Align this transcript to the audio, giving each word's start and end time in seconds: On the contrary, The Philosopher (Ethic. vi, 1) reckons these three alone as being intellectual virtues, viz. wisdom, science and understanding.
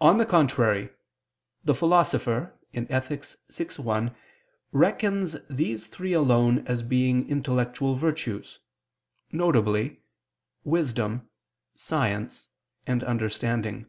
On 0.00 0.18
the 0.18 0.24
contrary, 0.24 0.88
The 1.64 1.74
Philosopher 1.74 2.56
(Ethic. 2.72 3.24
vi, 3.50 3.82
1) 3.82 4.14
reckons 4.70 5.36
these 5.50 5.88
three 5.88 6.12
alone 6.12 6.64
as 6.68 6.84
being 6.84 7.28
intellectual 7.28 7.96
virtues, 7.96 8.60
viz. 9.32 9.90
wisdom, 10.62 11.28
science 11.74 12.46
and 12.86 13.02
understanding. 13.02 13.86